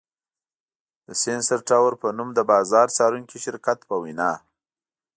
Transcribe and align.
د 1.07 1.09
سېنسر 1.21 1.59
ټاور 1.67 1.93
په 2.01 2.07
نوم 2.17 2.29
د 2.35 2.39
بازار 2.51 2.87
څارونکي 2.97 3.37
شرکت 3.45 3.79
په 3.89 3.95
وینا 4.03 4.31